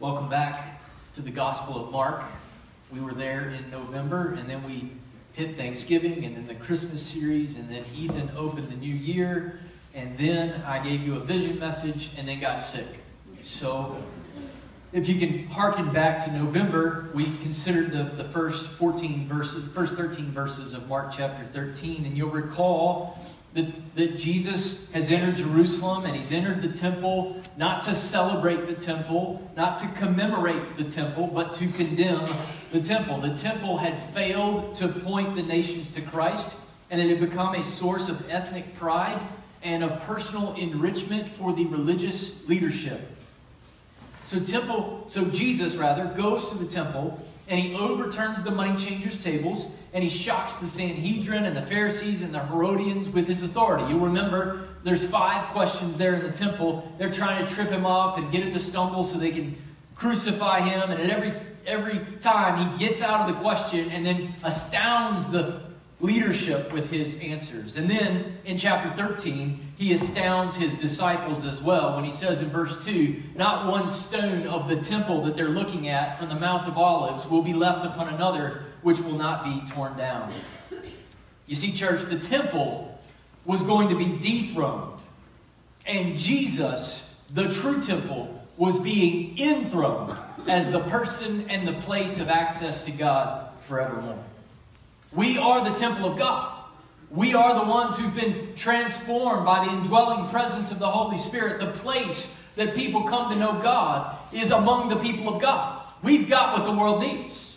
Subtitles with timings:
[0.00, 0.80] Welcome back
[1.16, 2.22] to the Gospel of Mark.
[2.92, 4.92] We were there in November, and then we
[5.32, 9.58] hit Thanksgiving, and then the Christmas series, and then Ethan opened the new year,
[9.94, 12.86] and then I gave you a vision message, and then got sick.
[13.42, 14.00] So,
[14.92, 19.96] if you can hearken back to November, we considered the, the first 14 verses, first
[19.96, 23.18] 13 verses of Mark chapter 13, and you'll recall
[23.58, 28.74] that, that Jesus has entered Jerusalem and he's entered the temple not to celebrate the
[28.74, 32.30] temple, not to commemorate the temple, but to condemn
[32.70, 33.18] the temple.
[33.20, 36.56] The temple had failed to point the nations to Christ,
[36.90, 39.20] and it had become a source of ethnic pride
[39.64, 43.00] and of personal enrichment for the religious leadership.
[44.24, 49.22] So temple, so Jesus rather goes to the temple and he overturns the money changers'
[49.22, 53.84] tables and he shocks the Sanhedrin and the Pharisees and the Herodians with his authority.
[53.88, 56.92] You'll remember there's five questions there in the temple.
[56.98, 59.56] They're trying to trip him up and get him to stumble so they can
[59.94, 60.90] crucify him.
[60.90, 61.32] And at every
[61.66, 65.60] every time he gets out of the question and then astounds the
[66.00, 67.76] leadership with his answers.
[67.76, 72.48] And then in chapter 13, he astounds his disciples as well when he says in
[72.50, 76.68] verse 2 Not one stone of the temple that they're looking at from the Mount
[76.68, 80.32] of Olives will be left upon another which will not be torn down.
[81.46, 82.98] You see, church, the temple
[83.44, 85.00] was going to be dethroned,
[85.86, 90.14] and Jesus, the true temple, was being enthroned
[90.46, 94.18] as the person and the place of access to God forevermore.
[95.12, 96.54] We are the temple of God.
[97.10, 101.60] We are the ones who've been transformed by the indwelling presence of the Holy Spirit.
[101.60, 105.86] The place that people come to know God is among the people of God.
[106.02, 107.56] We've got what the world needs.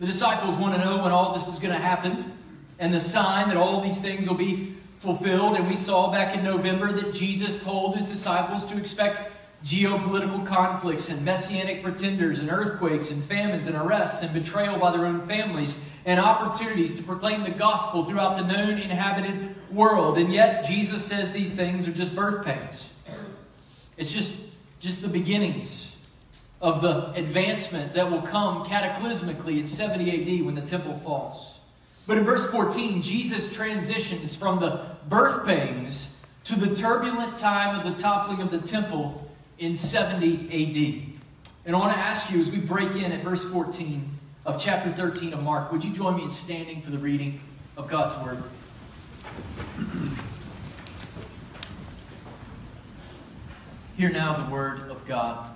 [0.00, 2.32] The disciples want to know when all this is going to happen
[2.78, 5.56] and the sign that all these things will be fulfilled.
[5.56, 9.32] And we saw back in November that Jesus told his disciples to expect
[9.64, 15.04] geopolitical conflicts and messianic pretenders and earthquakes and famines and arrests and betrayal by their
[15.06, 20.18] own families and opportunities to proclaim the gospel throughout the known inhabited world.
[20.18, 22.88] And yet Jesus says these things are just birth pains.
[23.96, 24.38] It's just
[24.80, 25.96] just the beginnings
[26.60, 31.54] of the advancement that will come cataclysmically in 70 AD when the temple falls.
[32.06, 36.08] But in verse 14, Jesus transitions from the birth pangs
[36.44, 41.20] to the turbulent time of the toppling of the temple in 70 AD.
[41.66, 44.17] And I want to ask you as we break in at verse 14
[44.48, 47.38] of chapter 13 of Mark, would you join me in standing for the reading
[47.76, 48.42] of God's Word?
[53.98, 55.54] Hear now the Word of God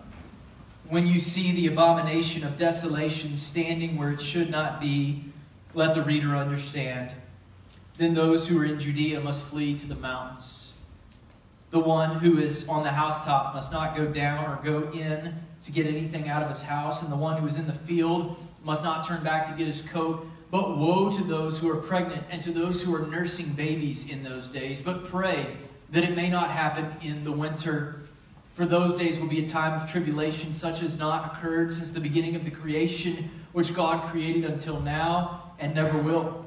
[0.88, 5.24] when you see the abomination of desolation standing where it should not be,
[5.72, 7.10] let the reader understand.
[7.97, 10.74] Then those who are in Judea must flee to the mountains.
[11.70, 15.72] The one who is on the housetop must not go down or go in to
[15.72, 18.82] get anything out of his house, and the one who is in the field must
[18.82, 20.26] not turn back to get his coat.
[20.50, 24.22] But woe to those who are pregnant and to those who are nursing babies in
[24.22, 24.82] those days.
[24.82, 25.56] But pray
[25.90, 28.02] that it may not happen in the winter
[28.54, 32.00] for those days will be a time of tribulation such as not occurred since the
[32.00, 36.44] beginning of the creation, which God created until now and never will.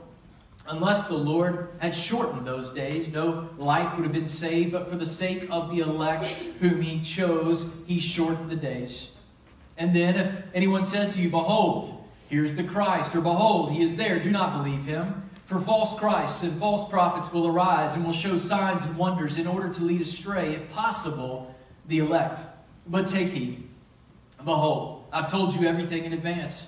[0.67, 4.97] Unless the Lord had shortened those days, no life would have been saved, but for
[4.97, 6.25] the sake of the elect
[6.59, 9.09] whom he chose, he shortened the days.
[9.77, 13.95] And then if anyone says to you, Behold, here's the Christ, or Behold, he is
[13.95, 15.29] there, do not believe him.
[15.45, 19.45] For false Christs and false prophets will arise and will show signs and wonders in
[19.45, 21.53] order to lead astray, if possible,
[21.87, 22.41] the elect.
[22.87, 23.67] But take heed.
[24.43, 26.65] Behold, I've told you everything in advance.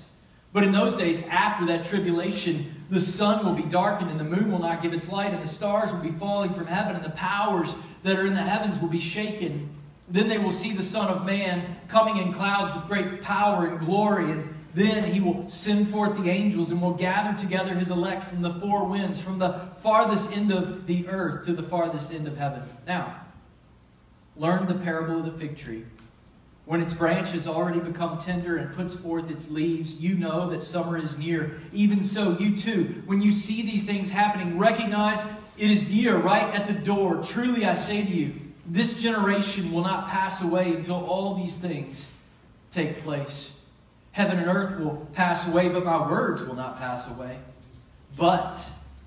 [0.54, 4.52] But in those days, after that tribulation, the sun will be darkened, and the moon
[4.52, 7.12] will not give its light, and the stars will be falling from heaven, and the
[7.12, 9.70] powers that are in the heavens will be shaken.
[10.08, 13.80] Then they will see the Son of Man coming in clouds with great power and
[13.80, 18.24] glory, and then he will send forth the angels and will gather together his elect
[18.24, 22.28] from the four winds, from the farthest end of the earth to the farthest end
[22.28, 22.62] of heaven.
[22.86, 23.22] Now,
[24.38, 25.84] Learn the parable of the fig tree.
[26.66, 30.62] When its branch has already become tender and puts forth its leaves, you know that
[30.62, 31.58] summer is near.
[31.74, 35.24] Even so, you too, when you see these things happening, recognize
[35.58, 37.24] it is near, right at the door.
[37.24, 38.34] Truly, I say to you,
[38.66, 42.06] this generation will not pass away until all these things
[42.70, 43.52] take place.
[44.18, 47.38] Heaven and earth will pass away, but my words will not pass away.
[48.18, 48.58] But,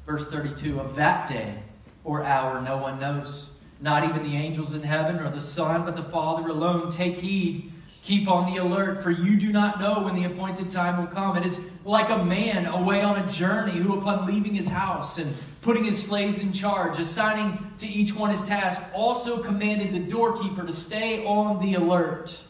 [0.07, 1.59] verse 32, of that day
[2.05, 3.49] or hour no one knows
[3.81, 6.93] not even the angels in heaven or the Son, but the Father alone.
[6.93, 7.73] Take heed.
[8.05, 11.37] Keep on the alert, for you do not know when the appointed time will come.
[11.37, 15.35] It is like a man away on a journey who, upon leaving his house and
[15.61, 20.65] putting his slaves in charge, assigning to each one his task, also commanded the doorkeeper
[20.65, 22.41] to stay on the alert.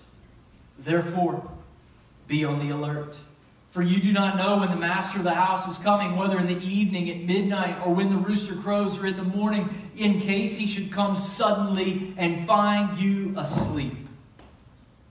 [0.81, 1.51] Therefore,
[2.31, 3.19] be on the alert.
[3.73, 6.47] For you do not know when the master of the house is coming, whether in
[6.47, 10.57] the evening, at midnight, or when the rooster crows, or in the morning, in case
[10.57, 14.09] he should come suddenly and find you asleep.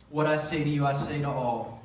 [0.09, 1.83] What I say to you, I say to all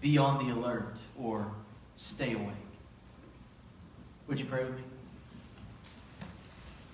[0.00, 1.50] be on the alert or
[1.96, 2.48] stay awake.
[4.28, 4.82] Would you pray with me?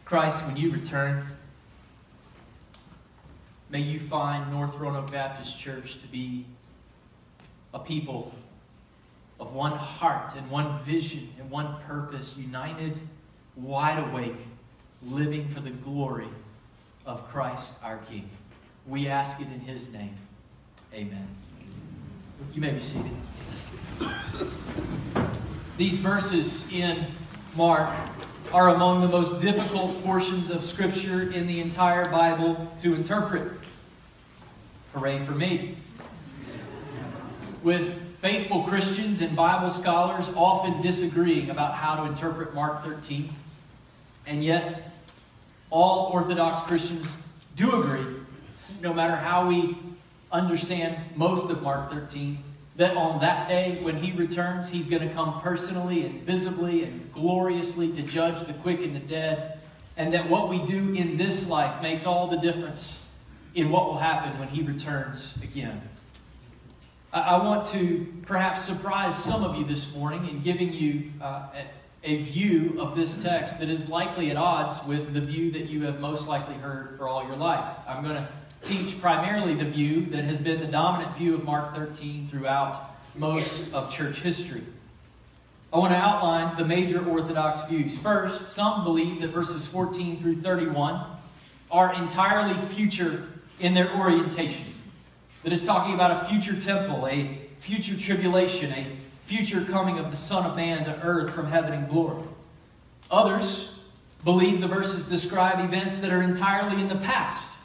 [0.05, 1.27] Christ, when you return,
[3.69, 6.47] may you find North Roanoke Baptist Church to be
[7.73, 8.33] a people
[9.39, 12.99] of one heart and one vision and one purpose, united,
[13.57, 14.37] wide awake,
[15.03, 16.29] living for the glory
[17.07, 18.29] of Christ our King.
[18.87, 20.15] We ask it in his name.
[20.93, 21.27] Amen.
[22.55, 23.11] You may be seated.
[25.77, 27.07] These verses in
[27.57, 27.91] Mark
[28.53, 33.53] are among the most difficult portions of Scripture in the entire Bible to interpret.
[34.93, 35.77] Hooray for me.
[37.63, 43.33] With faithful Christians and Bible scholars often disagreeing about how to interpret Mark 13.
[44.27, 44.97] And yet,
[45.69, 47.17] all Orthodox Christians
[47.57, 48.07] do agree,
[48.81, 49.77] no matter how we
[50.33, 52.43] understand most of Mark 13,
[52.77, 57.13] that on that day when he returns, he's going to come personally and visibly and
[57.13, 59.59] gloriously to judge the quick and the dead,
[59.99, 62.97] and that what we do in this life makes all the difference
[63.55, 65.81] in what will happen when he returns again.
[67.13, 71.49] I want to perhaps surprise some of you this morning in giving you uh,
[72.05, 75.83] a view of this text that is likely at odds with the view that you
[75.83, 77.75] have most likely heard for all your life.
[77.89, 78.29] I'm going to
[78.63, 83.65] teach primarily the view that has been the dominant view of Mark 13 throughout most
[83.73, 84.63] of church history.
[85.73, 87.99] I want to outline the major Orthodox views.
[87.99, 91.05] First, some believe that verses 14 through 31
[91.73, 93.27] are entirely future
[93.59, 94.67] in their orientation
[95.43, 98.87] that is talking about a future temple, a future tribulation, a
[99.23, 102.25] future coming of the Son of Man to earth from heaven in glory.
[103.11, 103.71] Others
[104.25, 107.59] believe the verses describe events that are entirely in the past.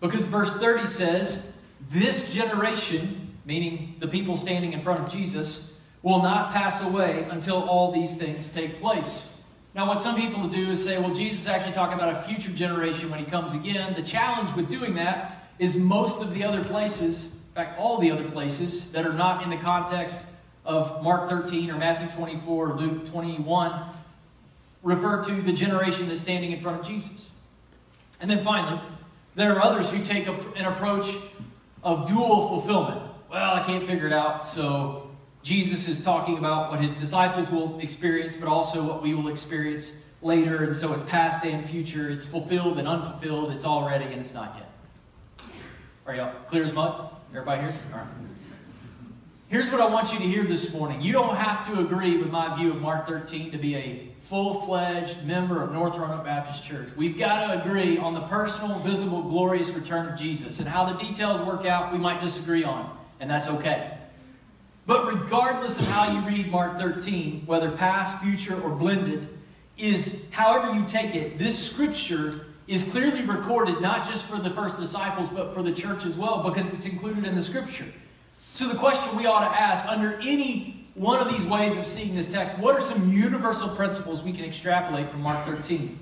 [0.00, 1.42] Because verse 30 says,
[1.90, 5.64] This generation, meaning the people standing in front of Jesus,
[6.02, 9.24] will not pass away until all these things take place.
[9.74, 12.50] Now, what some people do is say, well, Jesus is actually talking about a future
[12.50, 13.94] generation when he comes again.
[13.94, 18.10] The challenge with doing that is most of the other places, in fact, all the
[18.10, 20.20] other places that are not in the context
[20.64, 23.94] of Mark 13 or Matthew 24 or Luke 21
[24.82, 27.30] refer to the generation that's standing in front of Jesus.
[28.20, 28.80] And then finally,
[29.34, 31.16] there are others who take a, an approach
[31.82, 33.02] of dual fulfillment.
[33.30, 35.10] Well, I can't figure it out, so
[35.42, 39.92] Jesus is talking about what his disciples will experience, but also what we will experience
[40.22, 40.64] later.
[40.64, 42.10] And so it's past and future.
[42.10, 43.52] It's fulfilled and unfulfilled.
[43.52, 44.67] It's already and it's not yet.
[46.08, 47.10] Are y'all clear as mud?
[47.32, 47.74] Everybody here?
[47.92, 48.08] All right.
[49.48, 51.02] Here's what I want you to hear this morning.
[51.02, 54.62] You don't have to agree with my view of Mark 13 to be a full
[54.62, 56.88] fledged member of North Roanoke Baptist Church.
[56.96, 60.60] We've got to agree on the personal, visible, glorious return of Jesus.
[60.60, 63.98] And how the details work out, we might disagree on, and that's okay.
[64.86, 69.28] But regardless of how you read Mark 13, whether past, future, or blended,
[69.76, 74.76] is however you take it, this scripture is clearly recorded not just for the first
[74.76, 77.86] disciples, but for the church as well, because it's included in the scripture.
[78.52, 82.14] So, the question we ought to ask under any one of these ways of seeing
[82.14, 85.98] this text, what are some universal principles we can extrapolate from Mark 13?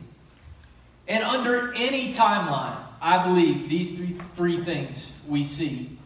[1.07, 5.97] And under any timeline, I believe these three, three things we see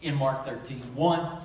[0.00, 0.80] in Mark 13.
[0.94, 1.38] One,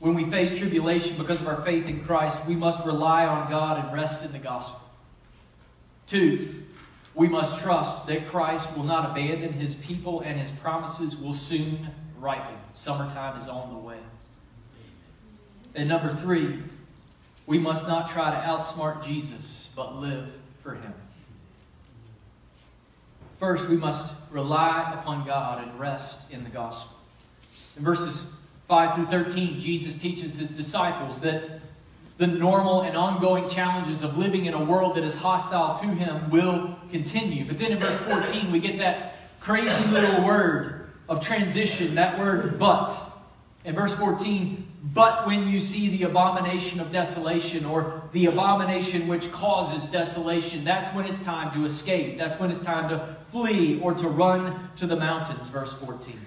[0.00, 3.84] when we face tribulation because of our faith in Christ, we must rely on God
[3.84, 4.80] and rest in the gospel.
[6.06, 6.64] Two,
[7.16, 11.88] we must trust that Christ will not abandon his people and his promises will soon
[12.18, 12.54] ripen.
[12.74, 13.98] Summertime is on the way.
[15.74, 16.58] And number three,
[17.46, 20.92] we must not try to outsmart Jesus, but live for him.
[23.38, 26.96] First, we must rely upon God and rest in the gospel.
[27.78, 28.26] In verses
[28.68, 31.55] 5 through 13, Jesus teaches his disciples that
[32.18, 36.30] the normal and ongoing challenges of living in a world that is hostile to him
[36.30, 37.44] will continue.
[37.44, 42.58] But then in verse 14, we get that crazy little word of transition, that word
[42.58, 43.02] but.
[43.64, 49.30] In verse 14, but when you see the abomination of desolation or the abomination which
[49.32, 52.16] causes desolation, that's when it's time to escape.
[52.16, 56.18] That's when it's time to flee or to run to the mountains, verse 14.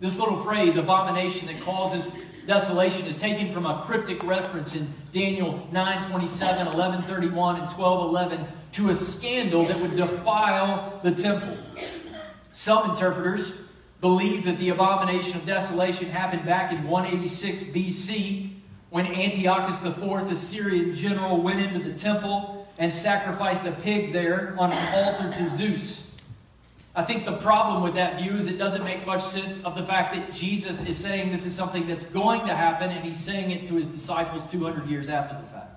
[0.00, 2.10] This little phrase, abomination that causes
[2.46, 8.08] desolation is taken from a cryptic reference in Daniel 9 27, 11 31, and 12
[8.08, 11.56] 11 to a scandal that would defile the temple.
[12.52, 13.54] Some interpreters
[14.00, 18.52] believe that the abomination of desolation happened back in 186 BC
[18.90, 24.54] when Antiochus IV, a Syrian general, went into the temple and sacrificed a pig there
[24.58, 26.05] on an altar to Zeus.
[26.96, 29.84] I think the problem with that view is it doesn't make much sense of the
[29.84, 33.50] fact that Jesus is saying this is something that's going to happen and he's saying
[33.50, 35.76] it to his disciples 200 years after the fact.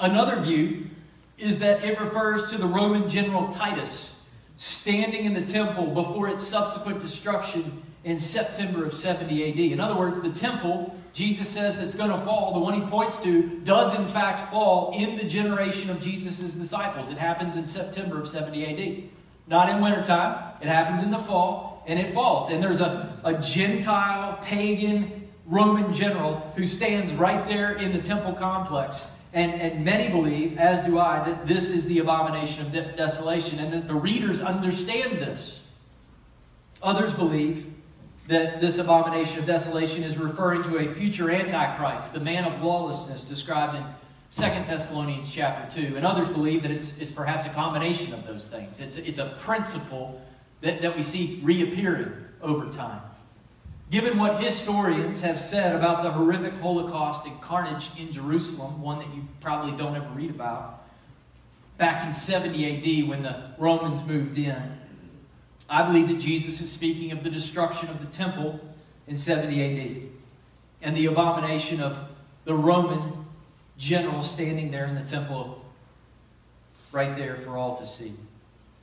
[0.00, 0.90] Another view
[1.38, 4.12] is that it refers to the Roman general Titus
[4.56, 9.58] standing in the temple before its subsequent destruction in September of 70 AD.
[9.72, 13.22] In other words, the temple, Jesus says that's going to fall, the one he points
[13.22, 17.10] to, does in fact fall in the generation of Jesus' disciples.
[17.10, 18.66] It happens in September of 70
[19.06, 19.19] AD.
[19.50, 22.50] Not in wintertime, it happens in the fall, and it falls.
[22.50, 28.32] And there's a, a Gentile, pagan, Roman general who stands right there in the temple
[28.34, 29.08] complex.
[29.32, 33.58] And, and many believe, as do I, that this is the abomination of de- desolation
[33.58, 35.60] and that the readers understand this.
[36.80, 37.66] Others believe
[38.28, 43.24] that this abomination of desolation is referring to a future Antichrist, the man of lawlessness
[43.24, 43.84] described in
[44.30, 45.96] Second Thessalonians chapter 2.
[45.96, 48.78] And others believe that it's, it's perhaps a combination of those things.
[48.78, 50.22] It's, it's a principle
[50.60, 53.02] that, that we see reappearing over time.
[53.90, 59.12] Given what historians have said about the horrific Holocaust and carnage in Jerusalem, one that
[59.12, 60.84] you probably don't ever read about,
[61.76, 64.78] back in 70 AD when the Romans moved in,
[65.68, 68.60] I believe that Jesus is speaking of the destruction of the temple
[69.08, 70.08] in 70 AD
[70.82, 72.00] and the abomination of
[72.44, 73.19] the Roman
[73.80, 75.64] general standing there in the temple
[76.92, 78.12] right there for all to see.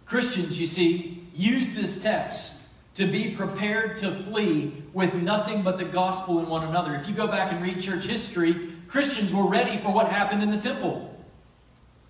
[0.05, 2.53] Christians, you see, use this text
[2.95, 6.95] to be prepared to flee with nothing but the gospel in one another.
[6.95, 10.49] If you go back and read church history, Christians were ready for what happened in
[10.49, 11.13] the temple.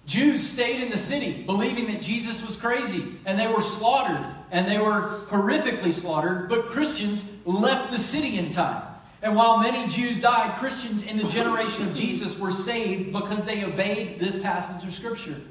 [0.06, 4.66] Jews stayed in the city believing that Jesus was crazy, and they were slaughtered, and
[4.66, 8.84] they were horrifically slaughtered, but Christians left the city in time.
[9.22, 13.64] And while many Jews died, Christians in the generation of Jesus were saved because they
[13.64, 15.42] obeyed this passage of Scripture.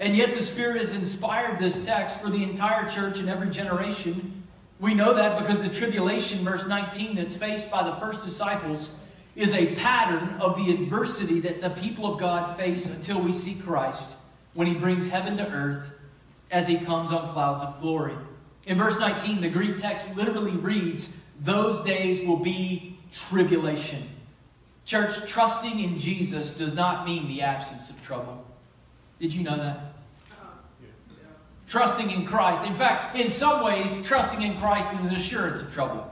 [0.00, 4.42] And yet the Spirit has inspired this text for the entire church in every generation.
[4.80, 8.90] We know that because the tribulation, verse 19, that's faced by the first disciples
[9.36, 13.54] is a pattern of the adversity that the people of God face until we see
[13.54, 14.16] Christ
[14.54, 15.90] when he brings heaven to earth
[16.50, 18.14] as he comes on clouds of glory.
[18.66, 21.08] In verse 19, the Greek text literally reads,
[21.40, 24.08] those days will be tribulation.
[24.84, 28.44] Church, trusting in Jesus does not mean the absence of trouble.
[29.18, 29.94] Did you know that?
[31.66, 32.62] Trusting in Christ.
[32.64, 36.10] In fact, in some ways, trusting in Christ is an assurance of trouble.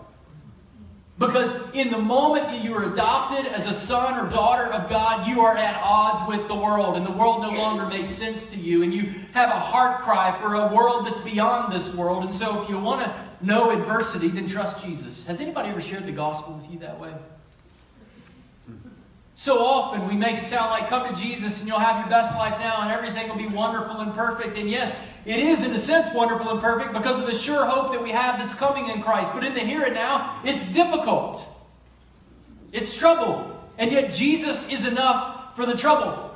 [1.19, 5.27] Because in the moment that you are adopted as a son or daughter of God,
[5.27, 8.57] you are at odds with the world, and the world no longer makes sense to
[8.57, 12.25] you, and you have a heart cry for a world that's beyond this world.
[12.25, 15.25] And so, if you want to know adversity, then trust Jesus.
[15.27, 17.13] Has anybody ever shared the gospel with you that way?
[19.35, 22.37] So often we make it sound like come to Jesus and you'll have your best
[22.37, 24.57] life now and everything will be wonderful and perfect.
[24.57, 27.91] And yes, it is in a sense wonderful and perfect because of the sure hope
[27.93, 29.33] that we have that's coming in Christ.
[29.35, 31.49] But in the here and now, it's difficult.
[32.71, 33.49] It's trouble.
[33.79, 36.31] And yet Jesus is enough for the trouble.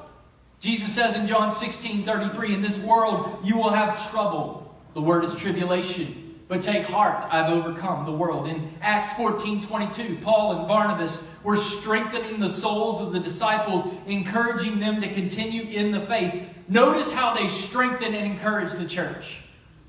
[0.59, 4.75] Jesus says in John 16 33, In this world you will have trouble.
[4.95, 6.26] The word is tribulation.
[6.49, 8.47] But take heart, I've overcome the world.
[8.47, 14.79] In Acts 14 22, Paul and Barnabas were strengthening the souls of the disciples, encouraging
[14.79, 16.49] them to continue in the faith.
[16.69, 19.39] Notice how they strengthen and encourage the church.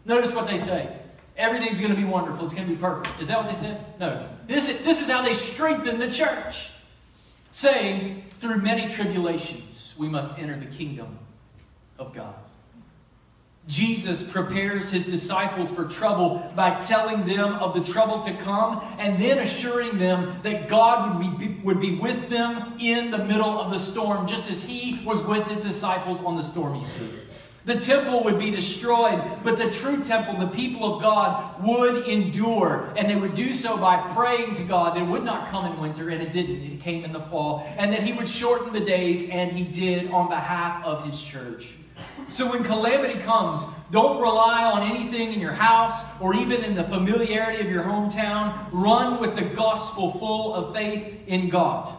[0.05, 0.97] Notice what they say.
[1.35, 2.45] Everything's going to be wonderful.
[2.45, 3.21] It's going to be perfect.
[3.21, 3.85] Is that what they said?
[3.99, 4.27] No.
[4.47, 6.69] This is, this is how they strengthen the church.
[7.51, 11.19] Saying, through many tribulations, we must enter the kingdom
[11.99, 12.35] of God.
[13.67, 19.19] Jesus prepares his disciples for trouble by telling them of the trouble to come and
[19.19, 23.71] then assuring them that God would be, would be with them in the middle of
[23.71, 27.09] the storm, just as he was with his disciples on the stormy sea.
[27.65, 32.93] The temple would be destroyed, but the true temple, the people of God, would endure.
[32.95, 35.77] And they would do so by praying to God that it would not come in
[35.77, 36.63] winter, and it didn't.
[36.63, 37.67] It came in the fall.
[37.77, 41.73] And that He would shorten the days, and He did on behalf of His church.
[42.29, 46.83] So when calamity comes, don't rely on anything in your house or even in the
[46.83, 48.67] familiarity of your hometown.
[48.71, 51.93] Run with the gospel full of faith in God.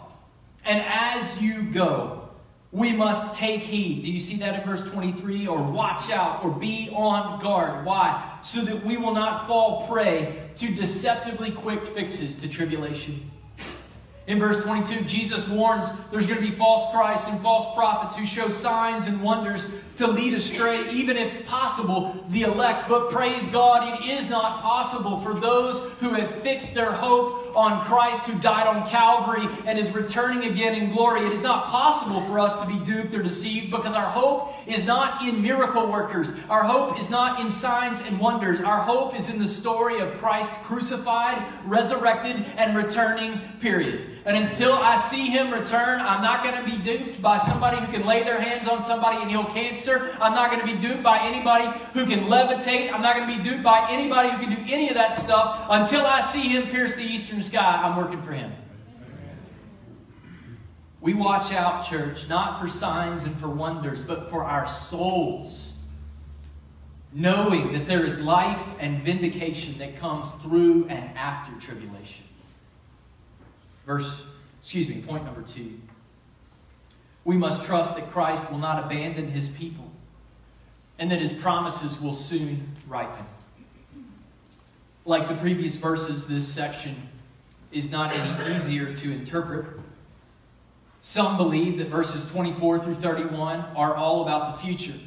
[0.64, 2.28] And as you go,
[2.70, 4.02] we must take heed.
[4.02, 5.46] Do you see that in verse 23?
[5.46, 7.86] Or watch out or be on guard.
[7.86, 8.38] Why?
[8.42, 13.30] So that we will not fall prey to deceptively quick fixes to tribulation.
[14.28, 18.26] In verse 22, Jesus warns there's going to be false Christs and false prophets who
[18.26, 19.66] show signs and wonders
[19.96, 22.86] to lead astray, even if possible, the elect.
[22.88, 27.84] But praise God, it is not possible for those who have fixed their hope on
[27.86, 31.26] Christ who died on Calvary and is returning again in glory.
[31.26, 34.84] It is not possible for us to be duped or deceived because our hope is
[34.84, 36.32] not in miracle workers.
[36.50, 38.60] Our hope is not in signs and wonders.
[38.60, 44.17] Our hope is in the story of Christ crucified, resurrected, and returning, period.
[44.28, 47.90] And until I see him return, I'm not going to be duped by somebody who
[47.90, 50.14] can lay their hands on somebody and heal cancer.
[50.20, 52.92] I'm not going to be duped by anybody who can levitate.
[52.92, 55.64] I'm not going to be duped by anybody who can do any of that stuff.
[55.70, 58.52] Until I see him pierce the eastern sky, I'm working for him.
[61.00, 65.72] We watch out, church, not for signs and for wonders, but for our souls.
[67.14, 72.27] Knowing that there is life and vindication that comes through and after tribulation.
[73.88, 74.22] Verse,
[74.60, 75.80] excuse me, point number two.
[77.24, 79.90] We must trust that Christ will not abandon his people
[80.98, 83.24] and that his promises will soon ripen.
[85.06, 87.08] Like the previous verses, this section
[87.72, 89.64] is not any easier to interpret.
[91.00, 94.98] Some believe that verses 24 through 31 are all about the future.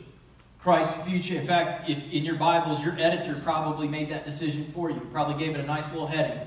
[0.60, 1.36] Christ's future.
[1.36, 5.00] In fact, if in your Bibles, your editor probably made that decision for you.
[5.12, 6.40] Probably gave it a nice little heading.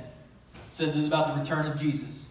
[0.71, 2.24] Said this is about the return of Jesus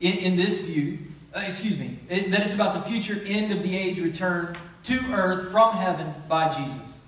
[0.00, 0.98] in, in this view,
[1.34, 4.98] uh, excuse me, it, that it's about the future end of the age return to
[5.12, 6.98] earth from heaven by Jesus.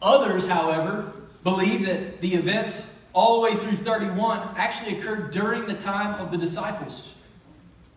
[0.00, 5.74] Others, however, believe that the events all the way through 31 actually occurred during the
[5.74, 7.14] time of the disciples.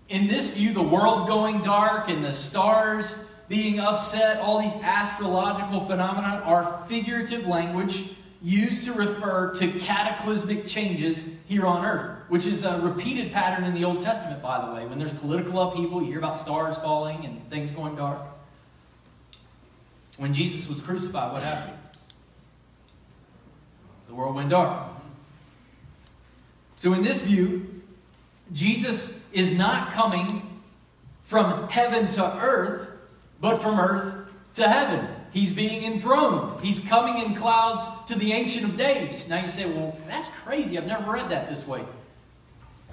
[0.09, 3.15] In this view, the world going dark and the stars
[3.49, 8.09] being upset, all these astrological phenomena are figurative language
[8.41, 13.73] used to refer to cataclysmic changes here on earth, which is a repeated pattern in
[13.73, 14.85] the Old Testament, by the way.
[14.85, 18.21] When there's political upheaval, you hear about stars falling and things going dark.
[20.17, 21.77] When Jesus was crucified, what happened?
[24.07, 24.89] The world went dark.
[26.75, 27.81] So, in this view,
[28.53, 30.61] Jesus is not coming
[31.23, 32.89] from heaven to earth,
[33.41, 35.07] but from earth to heaven.
[35.31, 36.61] He's being enthroned.
[36.61, 39.27] He's coming in clouds to the Ancient of Days.
[39.27, 40.77] Now you say, well, that's crazy.
[40.77, 41.83] I've never read that this way.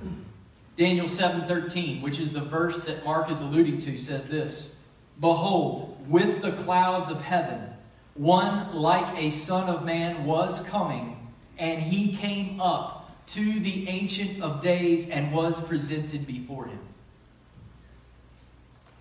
[0.76, 4.68] Daniel 7:13, which is the verse that Mark is alluding to, says this:
[5.20, 7.70] Behold, with the clouds of heaven,
[8.14, 14.42] one like a son of man was coming, and he came up to the Ancient
[14.42, 16.80] of Days and was presented before him.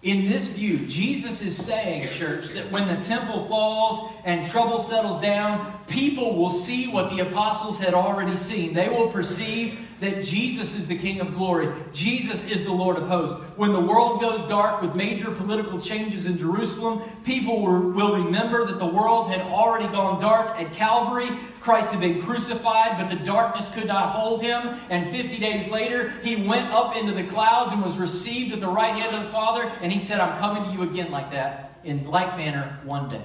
[0.04, 5.22] In this view, Jesus is saying, church, that when the temple falls and trouble settles
[5.22, 8.74] down, people will see what the apostles had already seen.
[8.74, 11.70] They will perceive that Jesus is the King of glory.
[11.94, 13.40] Jesus is the Lord of hosts.
[13.56, 18.80] When the world goes dark with major political changes in Jerusalem, people will remember that
[18.80, 21.30] the world had already gone dark at Calvary.
[21.62, 24.80] Christ had been crucified, but the darkness could not hold him.
[24.90, 28.68] And 50 days later, he went up into the clouds and was received at the
[28.68, 29.72] right hand of the Father.
[29.82, 33.24] And he said, I'm coming to you again like that, in like manner, one day.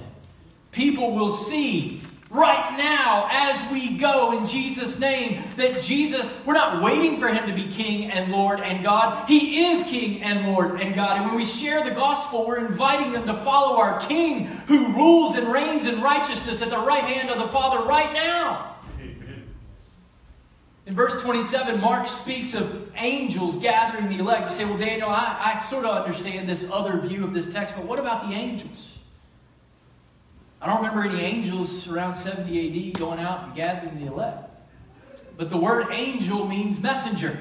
[0.71, 6.81] People will see right now as we go in Jesus' name that Jesus, we're not
[6.81, 9.27] waiting for him to be King and Lord and God.
[9.27, 11.17] He is King and Lord and God.
[11.17, 15.35] And when we share the gospel, we're inviting them to follow our King who rules
[15.35, 18.75] and reigns in righteousness at the right hand of the Father right now.
[20.85, 24.49] In verse 27, Mark speaks of angels gathering the elect.
[24.49, 27.75] You say, well, Daniel, I, I sort of understand this other view of this text,
[27.75, 28.98] but what about the angels?
[30.61, 34.49] I don't remember any angels around 70 AD going out and gathering the elect.
[35.37, 37.39] But the word angel means messenger.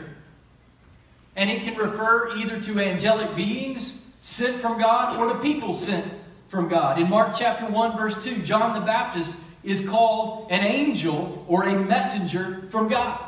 [1.34, 6.12] And it can refer either to angelic beings sent from God or to people sent
[6.46, 7.00] from God.
[7.00, 11.78] In Mark chapter 1, verse 2, John the Baptist is called an angel or a
[11.78, 13.20] messenger from God.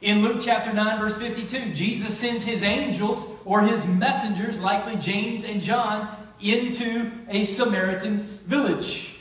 [0.00, 5.44] In Luke chapter 9, verse 52, Jesus sends his angels or his messengers, likely James
[5.44, 6.08] and John,
[6.40, 9.17] into a Samaritan village.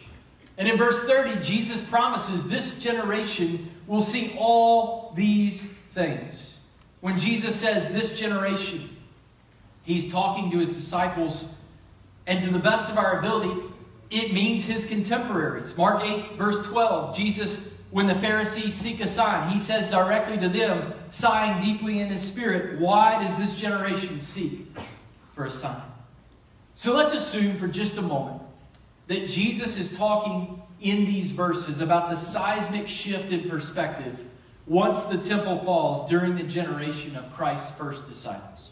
[0.57, 6.57] And in verse 30, Jesus promises this generation will see all these things.
[7.01, 8.89] When Jesus says this generation,
[9.83, 11.45] he's talking to his disciples,
[12.25, 13.61] and to the best of our ability,
[14.09, 15.77] it means his contemporaries.
[15.77, 17.57] Mark 8, verse 12, Jesus,
[17.91, 22.21] when the Pharisees seek a sign, he says directly to them, sighing deeply in his
[22.21, 24.67] spirit, Why does this generation seek
[25.31, 25.81] for a sign?
[26.73, 28.41] So let's assume for just a moment
[29.07, 34.25] that Jesus is talking in these verses about the seismic shift in perspective
[34.67, 38.71] once the temple falls during the generation of Christ's first disciples.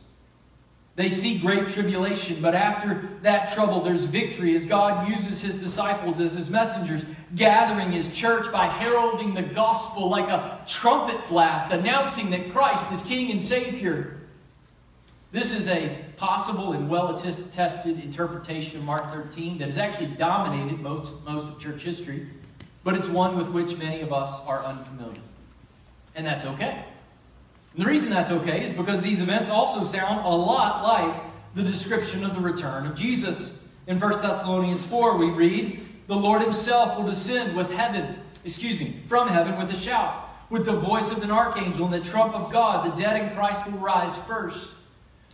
[0.95, 6.21] They see great tribulation, but after that trouble, there's victory as God uses his disciples
[6.21, 12.29] as his messengers, gathering his church by heralding the gospel like a trumpet blast, announcing
[12.29, 14.21] that Christ is King and Savior.
[15.33, 20.79] This is a possible and well attested interpretation of Mark 13 that has actually dominated
[20.79, 22.27] most, most of church history,
[22.83, 25.21] but it's one with which many of us are unfamiliar.
[26.15, 26.85] And that's okay.
[27.75, 31.23] And the reason that's okay is because these events also sound a lot like
[31.55, 33.57] the description of the return of Jesus.
[33.87, 39.01] In 1 Thessalonians 4, we read, The Lord himself will descend with heaven, excuse me,
[39.07, 42.51] from heaven with a shout, with the voice of an archangel and the trump of
[42.51, 42.85] God.
[42.85, 44.75] The dead in Christ will rise first.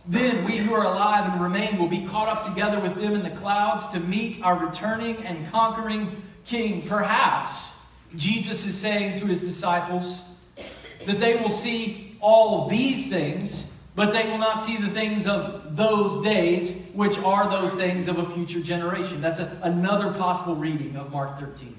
[0.06, 3.22] Then we who are alive and remain will be caught up together with them in
[3.22, 6.82] the clouds to meet our returning and conquering King.
[6.88, 7.72] Perhaps
[8.16, 10.22] Jesus is saying to his disciples
[11.06, 15.76] that they will see all these things, but they will not see the things of
[15.76, 19.20] those days, which are those things of a future generation.
[19.20, 21.76] That's a, another possible reading of Mark 13.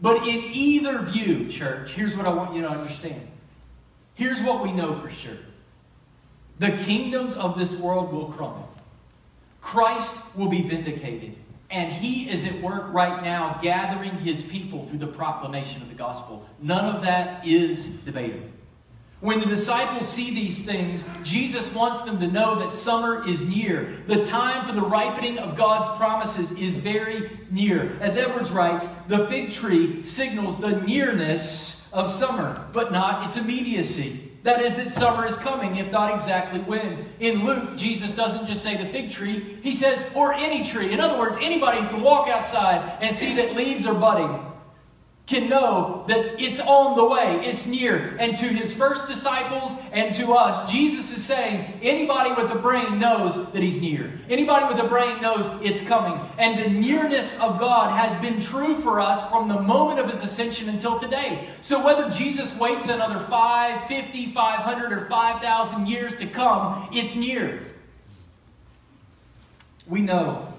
[0.00, 3.26] But in either view, church, here's what I want you to understand.
[4.14, 5.38] Here's what we know for sure
[6.58, 8.68] the kingdoms of this world will crumble,
[9.60, 11.34] Christ will be vindicated.
[11.70, 15.94] And he is at work right now gathering his people through the proclamation of the
[15.94, 16.48] gospel.
[16.62, 18.48] None of that is debatable.
[19.20, 23.96] When the disciples see these things, Jesus wants them to know that summer is near.
[24.06, 27.98] The time for the ripening of God's promises is very near.
[28.00, 34.27] As Edwards writes, the fig tree signals the nearness of summer, but not its immediacy.
[34.44, 37.06] That is, that summer is coming, if not exactly when.
[37.18, 40.92] In Luke, Jesus doesn't just say the fig tree, he says, or any tree.
[40.92, 44.40] In other words, anybody who can walk outside and see that leaves are budding
[45.28, 48.16] can know that it's on the way, it's near.
[48.18, 52.98] And to his first disciples and to us, Jesus is saying anybody with a brain
[52.98, 54.10] knows that he's near.
[54.30, 56.18] Anybody with a brain knows it's coming.
[56.38, 60.22] And the nearness of God has been true for us from the moment of his
[60.22, 61.46] ascension until today.
[61.60, 67.66] So whether Jesus waits another 5, 50, 500, or 5,000 years to come, it's near.
[69.86, 70.54] We know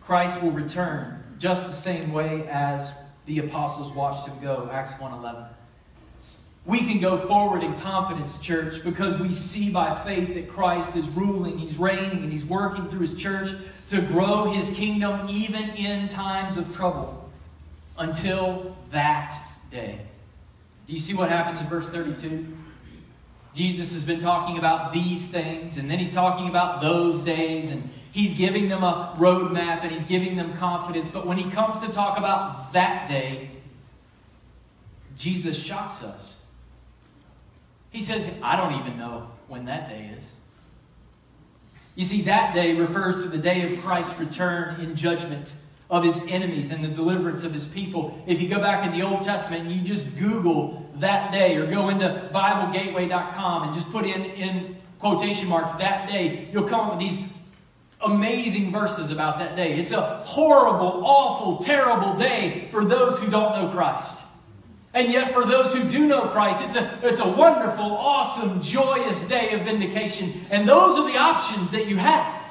[0.00, 2.92] Christ will return just the same way as
[3.26, 4.68] the apostles watched him go.
[4.72, 5.48] Acts 1.11.
[6.66, 11.06] We can go forward in confidence, church, because we see by faith that Christ is
[11.10, 13.50] ruling, He's reigning, and He's working through His church
[13.88, 17.30] to grow His kingdom even in times of trouble
[17.98, 19.38] until that
[19.70, 20.00] day.
[20.86, 22.46] Do you see what happens in verse 32?
[23.52, 27.90] Jesus has been talking about these things, and then He's talking about those days, and
[28.14, 31.08] He's giving them a roadmap and he's giving them confidence.
[31.10, 33.50] But when he comes to talk about that day,
[35.16, 36.34] Jesus shocks us.
[37.90, 40.30] He says, I don't even know when that day is.
[41.96, 45.52] You see, that day refers to the day of Christ's return in judgment
[45.90, 48.22] of his enemies and the deliverance of his people.
[48.28, 51.66] If you go back in the Old Testament and you just Google that day or
[51.66, 56.90] go into BibleGateway.com and just put in, in quotation marks that day, you'll come up
[56.92, 57.18] with these
[58.04, 59.78] amazing verses about that day.
[59.78, 64.24] It's a horrible, awful, terrible day for those who don't know Christ.
[64.94, 69.20] And yet, for those who do know Christ, it's a, it's a wonderful, awesome, joyous
[69.22, 70.32] day of vindication.
[70.50, 72.42] And those are the options that you have.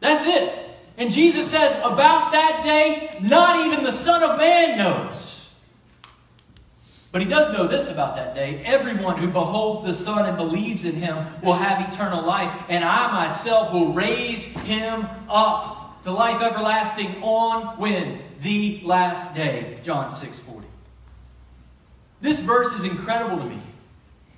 [0.00, 0.66] That's it.
[0.98, 5.35] And Jesus says, about that day, not even the Son of Man knows.
[7.12, 8.62] But he does know this about that day.
[8.64, 13.10] Everyone who beholds the Son and believes in him will have eternal life, and I
[13.12, 18.20] myself will raise him up to life everlasting on when?
[18.42, 19.78] The last day.
[19.82, 20.66] John 6 40.
[22.20, 23.58] This verse is incredible to me.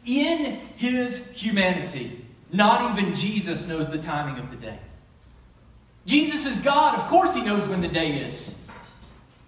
[0.06, 4.78] In his humanity, not even Jesus knows the timing of the day.
[6.06, 6.94] Jesus is God.
[6.94, 8.54] Of course, he knows when the day is.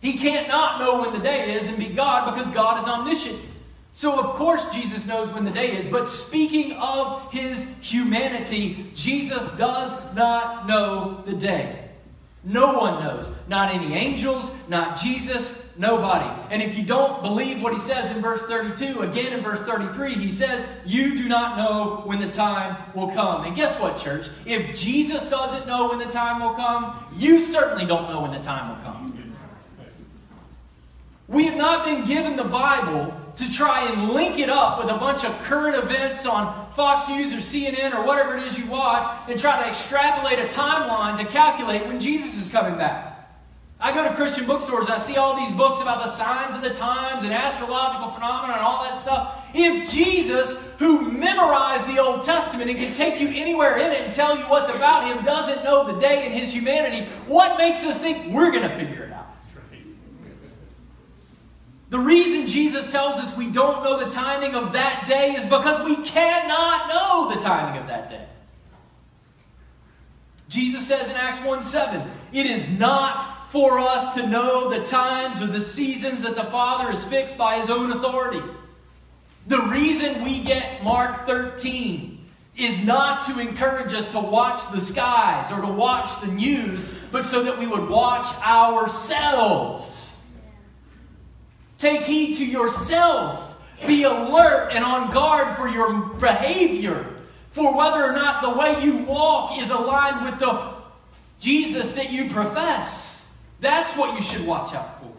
[0.01, 3.47] He can't not know when the day is and be God because God is omniscient.
[3.93, 5.89] So, of course, Jesus knows when the day is.
[5.89, 11.91] But speaking of his humanity, Jesus does not know the day.
[12.43, 13.33] No one knows.
[13.49, 16.31] Not any angels, not Jesus, nobody.
[16.51, 20.15] And if you don't believe what he says in verse 32, again in verse 33,
[20.15, 23.45] he says, You do not know when the time will come.
[23.45, 24.31] And guess what, church?
[24.47, 28.41] If Jesus doesn't know when the time will come, you certainly don't know when the
[28.41, 29.20] time will come.
[31.31, 34.99] We have not been given the Bible to try and link it up with a
[34.99, 39.29] bunch of current events on Fox News or CNN or whatever it is you watch
[39.29, 43.31] and try to extrapolate a timeline to calculate when Jesus is coming back.
[43.79, 46.63] I go to Christian bookstores and I see all these books about the signs of
[46.63, 49.47] the times and astrological phenomena and all that stuff.
[49.55, 54.13] if Jesus, who memorized the Old Testament and can take you anywhere in it and
[54.13, 57.99] tell you what's about him, doesn't know the day in his humanity, what makes us
[58.01, 59.10] think we're going to figure it?
[61.91, 65.85] The reason Jesus tells us we don't know the timing of that day is because
[65.85, 68.25] we cannot know the timing of that day.
[70.49, 75.43] Jesus says in Acts 1 7, it is not for us to know the times
[75.43, 78.43] or the seasons that the Father has fixed by his own authority.
[79.49, 82.25] The reason we get Mark 13
[82.57, 87.25] is not to encourage us to watch the skies or to watch the news, but
[87.25, 90.00] so that we would watch ourselves.
[91.81, 93.57] Take heed to yourself.
[93.87, 97.17] Be alert and on guard for your behavior,
[97.51, 100.75] for whether or not the way you walk is aligned with the
[101.39, 103.25] Jesus that you profess.
[103.61, 105.11] That's what you should watch out for.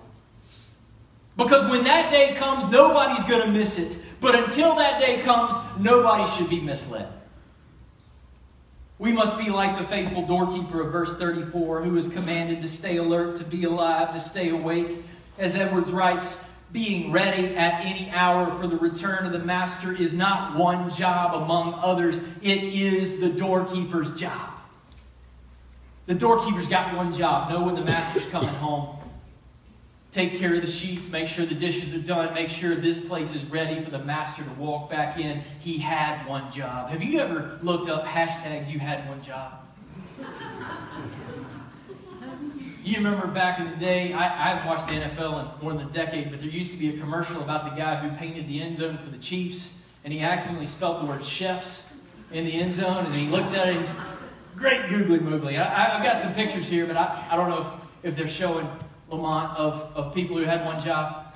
[1.35, 3.97] Because when that day comes, nobody's going to miss it.
[4.19, 7.07] But until that day comes, nobody should be misled.
[8.99, 12.97] We must be like the faithful doorkeeper of verse 34, who is commanded to stay
[12.97, 15.03] alert, to be alive, to stay awake.
[15.39, 16.37] As Edwards writes,
[16.71, 21.41] being ready at any hour for the return of the master is not one job
[21.41, 24.59] among others, it is the doorkeeper's job.
[26.05, 28.97] The doorkeeper's got one job know when the master's coming home.
[30.11, 33.33] Take care of the sheets, make sure the dishes are done, make sure this place
[33.33, 35.41] is ready for the master to walk back in.
[35.59, 36.89] He had one job.
[36.89, 39.60] Have you ever looked up hashtag you had one job?
[42.83, 45.91] You remember back in the day, I, have watched the NFL in more than a
[45.91, 48.77] decade, but there used to be a commercial about the guy who painted the end
[48.77, 49.71] zone for the Chiefs,
[50.03, 51.85] and he accidentally spelled the word chefs
[52.31, 53.89] in the end zone, and he looks at it and
[54.55, 55.59] great googly moogly.
[55.59, 57.67] I, have got some pictures here, but I, I don't know if,
[58.13, 58.67] if they're showing
[59.11, 61.35] Lamont of, of people who had one job.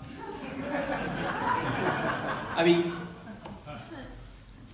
[2.55, 2.91] I mean,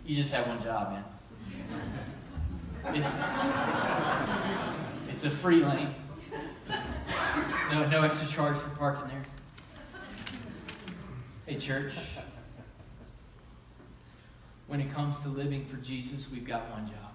[0.06, 1.04] you just have one job, man.
[2.96, 3.06] It,
[5.14, 5.96] it's a free lane.
[7.72, 9.24] No, no extra charge for parking there.
[11.46, 11.94] Hey, church.
[14.68, 17.12] When it comes to living for Jesus, we've got one job.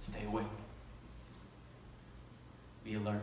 [0.00, 0.46] Stay awake.
[2.84, 3.22] Be alert.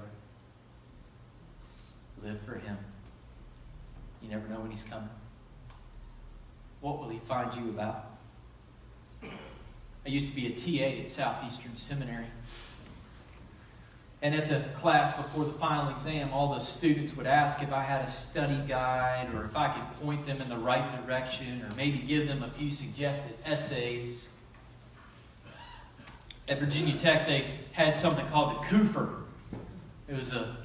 [2.23, 2.77] Live for Him.
[4.21, 5.09] You never know when He's coming.
[6.81, 8.11] What will He find you about?
[10.05, 12.27] I used to be a TA at Southeastern Seminary.
[14.21, 17.83] And at the class before the final exam, all the students would ask if I
[17.83, 21.75] had a study guide or if I could point them in the right direction or
[21.75, 24.27] maybe give them a few suggested essays.
[26.49, 29.09] At Virginia Tech, they had something called the CUFER.
[30.07, 30.55] It was a,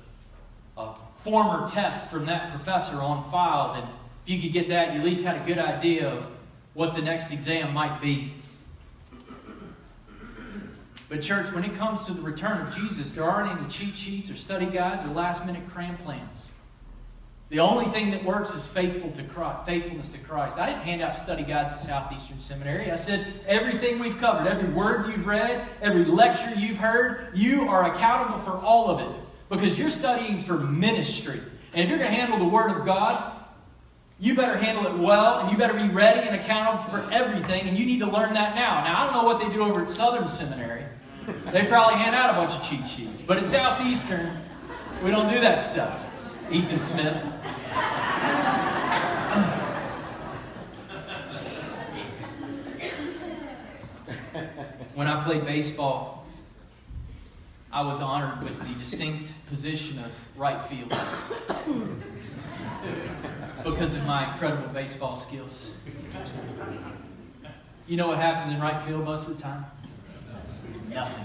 [0.77, 3.75] a former test from that professor on file.
[3.75, 3.89] And
[4.25, 6.31] if you could get that, you at least had a good idea of
[6.75, 8.35] what the next exam might be.
[11.11, 14.31] But, church, when it comes to the return of Jesus, there aren't any cheat sheets
[14.31, 16.47] or study guides or last minute cram plans.
[17.49, 20.57] The only thing that works is faithful to Christ, faithfulness to Christ.
[20.57, 22.93] I didn't hand out study guides at Southeastern Seminary.
[22.93, 27.93] I said everything we've covered, every word you've read, every lecture you've heard, you are
[27.93, 31.43] accountable for all of it because you're studying for ministry.
[31.73, 33.33] And if you're going to handle the Word of God,
[34.21, 37.67] you better handle it well and you better be ready and accountable for everything.
[37.67, 38.85] And you need to learn that now.
[38.85, 40.80] Now, I don't know what they do over at Southern Seminary.
[41.53, 43.23] They probably hand out a bunch of cheat sheets.
[43.23, 44.31] But at Southeastern,
[45.03, 46.07] we don't do that stuff.
[46.51, 47.17] Ethan Smith.
[54.95, 56.27] when I played baseball,
[57.73, 60.89] I was honored with the distinct position of right field
[63.65, 65.71] because of my incredible baseball skills.
[67.87, 69.65] You know what happens in right field most of the time?
[70.91, 71.25] Nothing.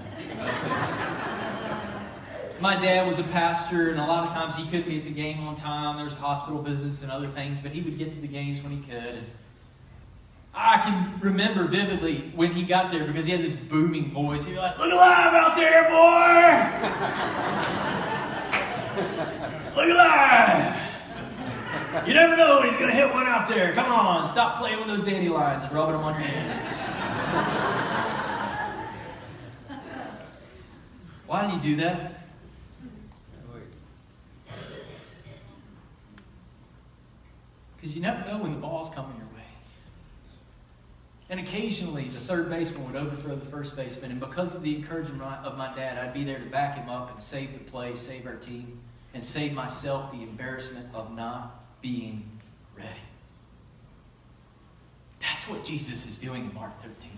[2.62, 5.12] My dad was a pastor, and a lot of times he couldn't be at the
[5.12, 5.96] game on time.
[5.96, 8.72] There was hospital visits and other things, but he would get to the games when
[8.72, 9.16] he could.
[9.16, 9.26] And
[10.54, 14.46] I can remember vividly when he got there because he had this booming voice.
[14.46, 16.62] He was like, Look alive out there, boy!
[19.76, 20.82] Look alive!
[22.08, 23.74] You never know he's going to hit one out there.
[23.74, 27.75] Come on, stop playing with those dandelions and rubbing them on your hands.
[31.28, 32.22] Why did he do that?
[37.76, 39.32] Because you never know when the ball's coming your way.
[41.30, 45.22] And occasionally, the third baseman would overthrow the first baseman, and because of the encouragement
[45.22, 48.26] of my dad, I'd be there to back him up and save the play, save
[48.28, 48.80] our team.
[49.16, 52.30] and save myself the embarrassment of not being
[52.78, 52.90] ready.
[55.22, 57.10] That's what Jesus is doing in Mark 13.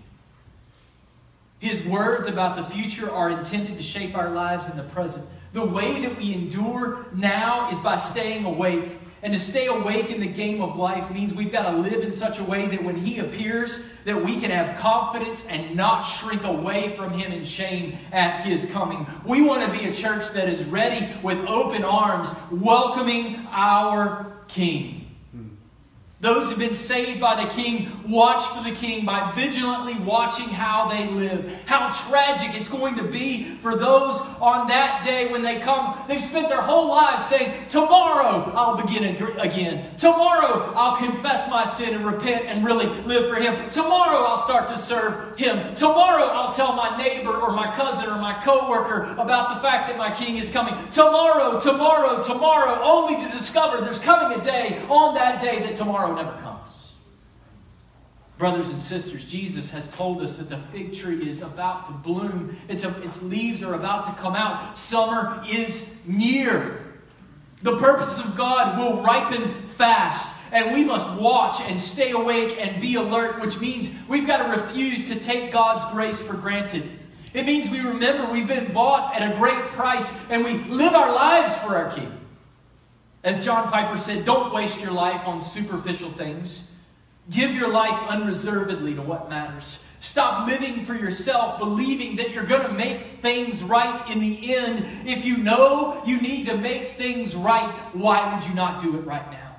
[1.58, 5.24] His words about the future are intended to shape our lives in the present.
[5.52, 8.98] The way that we endure now is by staying awake.
[9.24, 12.12] And to stay awake in the game of life means we've got to live in
[12.12, 16.44] such a way that when he appears, that we can have confidence and not shrink
[16.44, 19.04] away from him in shame at his coming.
[19.26, 24.97] We want to be a church that is ready with open arms, welcoming our king.
[26.20, 30.88] Those who've been saved by the king watch for the king by vigilantly watching how
[30.88, 31.62] they live.
[31.66, 35.96] How tragic it's going to be for those on that day when they come.
[36.08, 39.04] They've spent their whole lives saying, Tomorrow I'll begin
[39.38, 39.94] again.
[39.96, 43.70] Tomorrow I'll confess my sin and repent and really live for him.
[43.70, 45.72] Tomorrow I'll start to serve him.
[45.76, 49.96] Tomorrow I'll tell my neighbor or my cousin or my coworker about the fact that
[49.96, 50.74] my king is coming.
[50.90, 56.07] Tomorrow, tomorrow, tomorrow, only to discover there's coming a day on that day that tomorrow
[56.08, 56.92] tomorrow never comes.
[58.38, 62.56] Brothers and sisters, Jesus has told us that the fig tree is about to bloom.
[62.68, 64.78] Its, its leaves are about to come out.
[64.78, 66.84] Summer is near.
[67.62, 70.36] The purposes of God will ripen fast.
[70.52, 74.62] And we must watch and stay awake and be alert, which means we've got to
[74.62, 76.84] refuse to take God's grace for granted.
[77.34, 81.12] It means we remember we've been bought at a great price and we live our
[81.12, 82.17] lives for our King.
[83.28, 86.64] As John Piper said, don't waste your life on superficial things.
[87.28, 89.80] Give your life unreservedly to what matters.
[90.00, 94.82] Stop living for yourself, believing that you're going to make things right in the end.
[95.06, 99.02] If you know you need to make things right, why would you not do it
[99.02, 99.56] right now?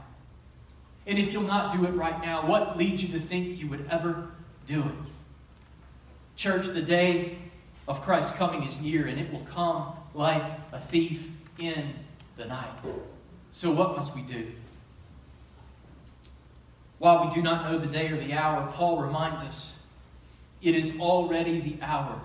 [1.06, 3.86] And if you'll not do it right now, what leads you to think you would
[3.92, 4.32] ever
[4.66, 4.96] do it?
[6.36, 7.38] Church, the day
[7.88, 11.30] of Christ's coming is near, and it will come like a thief
[11.60, 11.94] in
[12.36, 12.92] the night.
[13.52, 14.48] So, what must we do?
[17.00, 19.76] While we do not know the day or the hour, Paul reminds us
[20.62, 22.20] it is already the hour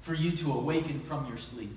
[0.00, 1.76] for you to awaken from your sleep.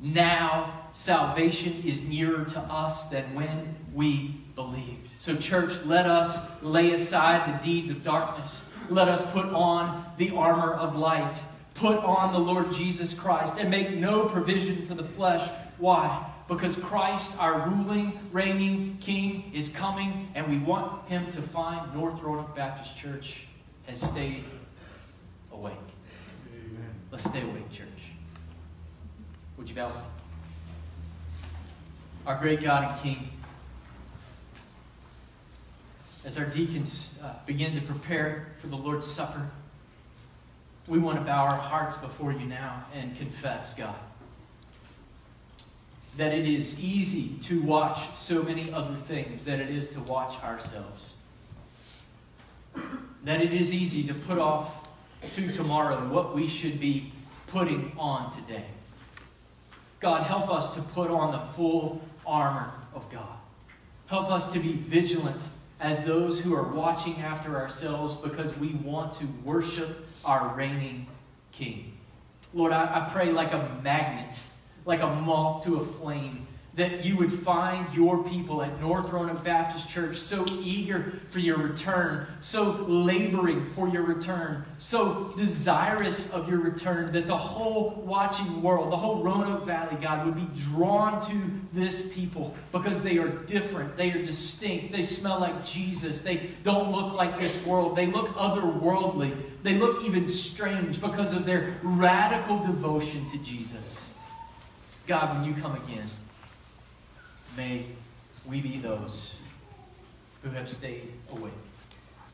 [0.00, 5.10] Now, salvation is nearer to us than when we believed.
[5.20, 8.62] So, church, let us lay aside the deeds of darkness.
[8.90, 11.40] Let us put on the armor of light.
[11.74, 15.48] Put on the Lord Jesus Christ and make no provision for the flesh.
[15.78, 16.31] Why?
[16.48, 22.20] Because Christ, our ruling, reigning King, is coming, and we want him to find North
[22.20, 23.46] Roanoke Baptist Church
[23.86, 24.44] has stayed
[25.52, 25.74] awake.
[26.52, 26.90] Amen.
[27.10, 27.88] Let's stay awake, church.
[29.56, 29.92] Would you bow?
[32.26, 33.28] Our great God and King,
[36.24, 39.48] as our deacons uh, begin to prepare for the Lord's Supper,
[40.86, 43.94] we want to bow our hearts before you now and confess, God
[46.16, 50.42] that it is easy to watch so many other things that it is to watch
[50.42, 51.12] ourselves.
[53.24, 54.88] That it is easy to put off
[55.34, 57.12] to tomorrow what we should be
[57.46, 58.64] putting on today.
[60.00, 63.38] God, help us to put on the full armor of God.
[64.06, 65.40] Help us to be vigilant
[65.80, 71.06] as those who are watching after ourselves because we want to worship our reigning
[71.52, 71.92] King.
[72.54, 74.38] Lord, I, I pray like a magnet
[74.84, 79.44] like a moth to a flame, that you would find your people at North Roanoke
[79.44, 86.48] Baptist Church so eager for your return, so laboring for your return, so desirous of
[86.48, 91.20] your return, that the whole watching world, the whole Roanoke Valley, God, would be drawn
[91.28, 91.36] to
[91.74, 96.90] this people because they are different, they are distinct, they smell like Jesus, they don't
[96.90, 102.56] look like this world, they look otherworldly, they look even strange because of their radical
[102.64, 103.98] devotion to Jesus.
[105.06, 106.08] God, when you come again,
[107.56, 107.86] may
[108.46, 109.34] we be those
[110.42, 111.52] who have stayed awake.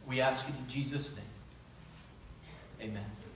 [0.07, 2.91] We ask it in Jesus' name.
[2.91, 3.05] Amen.